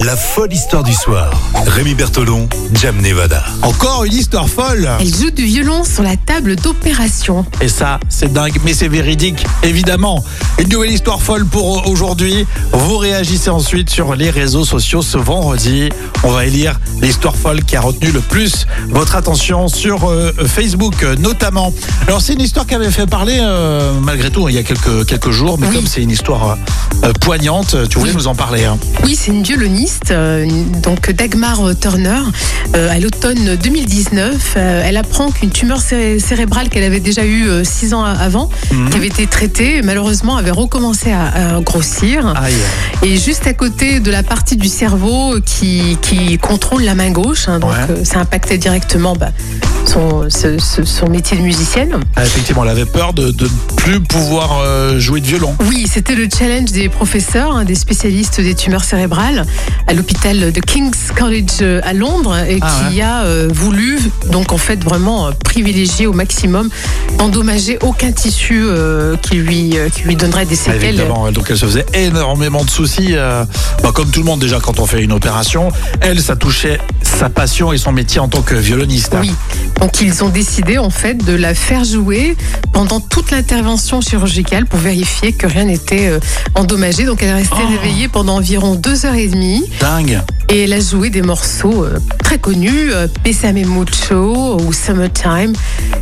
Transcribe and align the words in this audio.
La 0.00 0.16
folle 0.16 0.52
histoire 0.52 0.84
du 0.84 0.92
soir. 0.94 1.30
Rémi 1.66 1.94
Bertolon, 1.94 2.48
Jam 2.72 2.96
Nevada. 3.00 3.44
Encore 3.62 4.04
une 4.04 4.12
histoire 4.12 4.48
folle 4.48 4.88
Elle 5.00 5.12
joue 5.12 5.30
du 5.32 5.44
violon 5.44 5.82
sur 5.82 6.04
la 6.04 6.16
table 6.16 6.54
d'opération. 6.54 7.44
Et 7.60 7.68
ça, 7.68 7.98
c'est 8.08 8.32
dingue, 8.32 8.58
mais 8.64 8.74
c'est 8.74 8.86
véridique, 8.86 9.44
évidemment. 9.64 10.24
Une 10.60 10.68
nouvelle 10.68 10.92
histoire 10.92 11.20
folle 11.20 11.44
pour 11.44 11.88
aujourd'hui. 11.88 12.46
Vous 12.72 12.96
réagissez 12.96 13.50
ensuite 13.50 13.90
sur 13.90 14.14
les 14.14 14.30
réseaux 14.30 14.64
sociaux 14.64 15.02
ce 15.02 15.18
vendredi. 15.18 15.88
On 16.22 16.30
va 16.30 16.46
élire 16.46 16.78
l'histoire 17.02 17.34
folle 17.34 17.64
qui 17.64 17.74
a 17.76 17.80
retenu 17.80 18.12
le 18.12 18.20
plus 18.20 18.66
votre 18.90 19.16
attention 19.16 19.66
sur 19.68 20.08
euh, 20.08 20.32
Facebook 20.46 21.02
euh, 21.02 21.16
notamment. 21.16 21.72
Alors 22.06 22.20
c'est 22.20 22.34
une 22.34 22.40
histoire 22.40 22.66
qui 22.66 22.74
avait 22.74 22.90
fait 22.90 23.06
parler 23.06 23.38
euh, 23.40 23.92
malgré 24.00 24.30
tout 24.30 24.48
il 24.48 24.54
y 24.54 24.58
a 24.58 24.62
quelques, 24.62 25.06
quelques 25.06 25.30
jours, 25.30 25.58
mais 25.58 25.66
Oui. 25.68 25.74
comme 25.76 25.86
c'est 25.86 26.02
une 26.02 26.10
histoire 26.10 26.56
euh, 27.04 27.12
poignante, 27.20 27.76
tu 27.90 27.98
voulais 27.98 28.12
Oui. 28.12 28.16
nous 28.16 28.26
en 28.28 28.34
parler. 28.34 28.64
hein. 28.64 28.78
Oui, 29.04 29.16
c'est 29.18 29.30
une 29.32 29.42
violoniste, 29.42 29.77
euh, 30.10 30.46
donc 30.82 31.10
Dagmar 31.10 31.60
Turner. 31.80 32.20
Euh, 32.74 32.90
à 32.90 32.98
l'automne 32.98 33.56
2019, 33.62 34.54
euh, 34.56 34.82
elle 34.84 34.96
apprend 34.96 35.30
qu'une 35.30 35.50
tumeur 35.50 35.80
céré- 35.80 36.18
cérébrale 36.18 36.68
qu'elle 36.68 36.84
avait 36.84 37.00
déjà 37.00 37.24
eue 37.24 37.46
six 37.64 37.94
ans 37.94 38.04
avant, 38.04 38.50
Mhm. 38.72 38.90
qui 38.90 38.96
avait 38.96 39.06
été 39.06 39.26
traitée, 39.26 39.80
malheureusement 39.82 40.36
avait 40.36 40.50
recommencé 40.50 41.12
à, 41.12 41.56
à 41.56 41.60
grossir. 41.60 42.34
Aïe. 42.36 42.52
Et 43.02 43.16
juste 43.16 43.46
à 43.46 43.54
côté 43.54 44.00
de 44.00 44.10
la 44.10 44.22
partie 44.22 44.56
du 44.56 44.68
cerveau 44.68 45.36
qui, 45.44 45.96
qui 46.02 46.36
contrôle 46.38 46.82
la 46.82 46.94
main 46.94 47.10
gauche, 47.10 47.48
hein, 47.48 47.58
donc 47.60 47.70
Ouais. 47.70 48.04
ça 48.04 48.18
impactait 48.20 48.58
directement 48.58 49.14
bah, 49.14 49.30
son, 49.86 50.28
ce- 50.28 50.58
ce- 50.58 50.84
son 50.84 51.08
métier 51.08 51.36
de 51.36 51.42
musicienne. 51.42 51.96
Ah, 52.16 52.24
effectivement, 52.24 52.64
elle 52.64 52.70
avait 52.70 52.84
peur 52.84 53.12
de 53.14 53.28
de 53.30 53.44
ne 53.44 53.48
plus 53.76 54.00
pouvoir 54.00 54.58
euh, 54.62 54.98
jouer 54.98 55.20
de 55.20 55.26
violon. 55.26 55.54
Oui, 55.68 55.86
c'était 55.90 56.14
le 56.14 56.28
challenge 56.36 56.72
des 56.72 56.88
professeurs, 56.88 57.54
hein, 57.54 57.64
des 57.64 57.74
spécialistes 57.74 58.40
des 58.40 58.54
tumeurs 58.54 58.84
cérébrales 58.84 59.44
à 59.86 59.94
l'hôpital 59.94 60.52
de 60.52 60.60
King's 60.60 61.12
College 61.16 61.46
euh, 61.62 61.80
à 61.82 61.92
Londres 61.94 62.36
et 62.36 62.58
Ah 62.60 62.88
qui 62.90 63.00
a 63.00 63.22
euh, 63.22 63.48
voulu, 63.52 63.98
donc 64.30 64.52
en 64.52 64.58
fait 64.58 64.82
vraiment 64.84 65.28
euh, 65.28 65.30
privilégier 65.44 66.06
au 66.06 66.12
maximum, 66.12 66.68
endommager 67.18 67.78
aucun 67.82 68.12
tissu 68.12 68.60
euh, 68.64 69.16
qui, 69.16 69.36
lui, 69.36 69.76
euh, 69.78 69.88
qui 69.88 70.02
lui 70.02 70.16
donnerait 70.16 70.44
des 70.46 70.58
Ah, 70.66 70.72
séquelles. 70.72 70.94
Évidemment, 70.96 71.30
donc 71.32 71.46
elle 71.50 71.56
se 71.58 71.64
faisait 71.66 71.86
énormément 71.94 72.64
de 72.64 72.70
soucis. 72.70 73.14
bah, 73.14 73.92
comme 73.94 74.10
tout 74.10 74.20
le 74.20 74.26
monde 74.26 74.40
déjà 74.40 74.60
quand 74.60 74.78
on 74.78 74.86
fait 74.86 75.02
une 75.02 75.12
opération, 75.12 75.70
elle, 76.00 76.20
ça 76.20 76.36
touchait 76.36 76.78
sa 77.02 77.30
passion 77.30 77.72
et 77.72 77.78
son 77.78 77.92
métier 77.92 78.20
en 78.20 78.28
tant 78.28 78.42
que 78.42 78.54
violoniste. 78.54 79.14
Oui, 79.20 79.32
donc 79.80 80.00
ils 80.00 80.22
ont 80.22 80.28
décidé 80.28 80.78
en 80.78 80.90
fait 80.90 81.14
de 81.24 81.32
la 81.34 81.54
faire 81.54 81.84
jouer 81.84 82.36
pendant 82.72 83.00
toute 83.00 83.30
l'intervention 83.30 84.00
chirurgicale 84.00 84.66
pour 84.66 84.78
vérifier 84.80 85.32
que 85.32 85.46
rien 85.46 85.64
n'était 85.64 86.12
endommagé. 86.54 87.04
Donc 87.06 87.22
elle 87.22 87.28
est 87.30 87.34
restée 87.34 87.54
Oh. 87.58 87.66
réveillée 87.82 88.08
pendant 88.08 88.36
environ 88.36 88.74
deux 88.74 89.06
heures 89.06 89.14
et 89.14 89.26
demie. 89.26 89.47
Dingue. 89.80 90.20
Et 90.48 90.64
elle 90.64 90.72
a 90.72 90.80
joué 90.80 91.10
des 91.10 91.22
morceaux 91.22 91.84
euh, 91.84 91.98
très 92.22 92.38
connus, 92.38 92.92
euh, 92.92 93.06
Pésame 93.22 93.64
Mucho 93.66 94.58
ou 94.60 94.72
Summertime. 94.72 95.52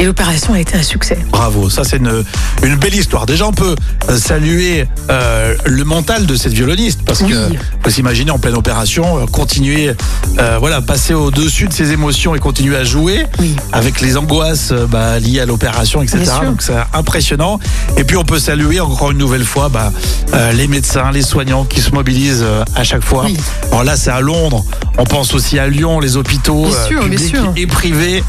Et 0.00 0.06
l'opération 0.06 0.54
a 0.54 0.60
été 0.60 0.76
un 0.78 0.82
succès. 0.82 1.18
Bravo, 1.30 1.68
ça 1.68 1.84
c'est 1.84 1.98
une, 1.98 2.24
une 2.62 2.76
belle 2.76 2.94
histoire. 2.94 3.26
Déjà, 3.26 3.46
on 3.46 3.52
peut 3.52 3.76
euh, 4.08 4.16
saluer 4.16 4.86
euh, 5.10 5.54
le 5.66 5.84
mental 5.84 6.24
de 6.24 6.34
cette 6.36 6.54
violoniste 6.54 7.00
parce 7.04 7.20
Oui. 7.20 7.28
que 7.32 7.36
faut 7.84 7.90
s'imaginer 7.90 8.30
en 8.30 8.38
pleine 8.38 8.54
opération, 8.54 9.18
euh, 9.18 9.26
continuer, 9.26 9.92
euh, 10.38 10.56
voilà, 10.58 10.80
passer 10.80 11.12
au-dessus 11.12 11.68
de 11.68 11.74
ses 11.74 11.92
émotions 11.92 12.34
et 12.34 12.38
continuer 12.38 12.76
à 12.76 12.84
jouer 12.84 13.26
Oui. 13.40 13.54
avec 13.72 14.00
les 14.00 14.16
angoisses 14.16 14.72
bah, 14.72 15.18
liées 15.18 15.40
à 15.40 15.44
l'opération, 15.46 16.00
etc. 16.02 16.24
Donc 16.46 16.62
c'est 16.62 16.72
impressionnant. 16.94 17.58
Et 17.98 18.04
puis 18.04 18.16
on 18.16 18.24
peut 18.24 18.38
saluer 18.38 18.80
encore 18.80 19.10
une 19.10 19.18
nouvelle 19.18 19.44
fois 19.44 19.68
bah, 19.68 19.92
euh, 20.32 20.52
les 20.52 20.66
médecins, 20.66 21.10
les 21.12 21.22
soignants 21.22 21.64
qui 21.64 21.82
se 21.82 21.90
mobilisent 21.90 22.44
à 22.74 22.84
chaque 22.84 23.04
fois. 23.04 23.24
Oui. 23.26 23.36
Alors 23.70 23.84
là, 23.84 23.96
c'est 23.98 24.10
à 24.10 24.20
Londres. 24.22 24.64
On 24.96 25.04
pense 25.04 25.34
aussi 25.34 25.58
à 25.58 25.66
Lyon, 25.68 26.00
les 26.00 26.16
hôpitaux 26.16 26.70
sûr, 26.88 27.02
publics 27.02 27.36
et 27.56 27.66
privés 27.66 28.24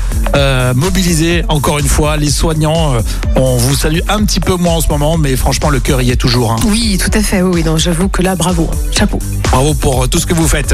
mobilisés. 0.76 1.44
Encore 1.62 1.78
une 1.78 1.88
fois, 1.88 2.18
les 2.18 2.32
soignants. 2.32 2.96
euh, 2.96 3.02
on 3.36 3.56
vous 3.56 3.76
salue 3.76 4.00
un 4.10 4.24
petit 4.26 4.40
peu 4.40 4.56
moins 4.56 4.74
en 4.78 4.82
ce 4.82 4.88
moment, 4.88 5.20
mais 5.20 5.36
franchement, 5.36 5.70
le 5.70 5.80
cœur 5.80 6.02
y 6.02 6.10
est 6.10 6.16
toujours. 6.16 6.54
hein. 6.54 6.56
Oui, 6.66 6.98
tout 7.00 7.16
à 7.16 7.22
fait. 7.22 7.44
Oui. 7.44 7.64
Non, 7.64 7.78
j'avoue 7.78 8.10
que 8.10 8.24
là, 8.24 8.36
bravo. 8.36 8.68
hein. 8.74 8.76
Chapeau. 8.92 9.20
Bravo 9.52 9.76
pour 9.76 10.04
euh, 10.04 10.08
tout 10.08 10.18
ce 10.18 10.26
que 10.26 10.34
vous 10.34 10.48
faites. 10.48 10.74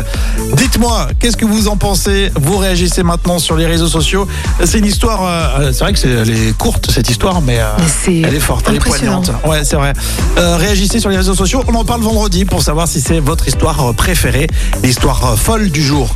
Dites-moi, 0.55 1.09
qu'est-ce 1.19 1.35
que 1.35 1.43
vous 1.43 1.67
en 1.67 1.75
pensez? 1.75 2.31
Vous 2.39 2.55
réagissez 2.55 3.03
maintenant 3.03 3.37
sur 3.37 3.57
les 3.57 3.65
réseaux 3.65 3.89
sociaux. 3.89 4.29
C'est 4.63 4.79
une 4.79 4.85
histoire. 4.85 5.25
euh, 5.59 5.73
c'est 5.73 5.83
vrai 5.83 5.91
que 5.91 5.99
c'est, 5.99 6.07
elle 6.09 6.29
est 6.29 6.57
courte 6.57 6.89
cette 6.89 7.09
histoire, 7.09 7.41
mais, 7.41 7.59
euh, 7.59 7.65
elle 8.07 8.33
est 8.33 8.39
forte, 8.39 8.65
elle 8.69 8.75
est 8.75 8.79
poignante. 8.79 9.29
Ouais, 9.45 9.65
c'est 9.65 9.75
vrai. 9.75 9.91
Euh, 10.37 10.55
réagissez 10.55 11.01
sur 11.01 11.09
les 11.09 11.17
réseaux 11.17 11.35
sociaux. 11.35 11.65
On 11.67 11.75
en 11.75 11.83
parle 11.83 11.99
vendredi 11.99 12.45
pour 12.45 12.63
savoir 12.63 12.87
si 12.87 13.01
c'est 13.01 13.19
votre 13.19 13.45
histoire 13.45 13.93
préférée, 13.93 14.47
l'histoire 14.85 15.37
folle 15.37 15.69
du 15.69 15.83
jour 15.83 16.15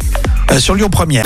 sur 0.59 0.75
Lyon 0.75 0.89
Première. 0.89 1.25